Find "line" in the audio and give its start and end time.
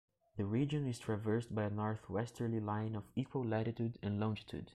2.59-2.95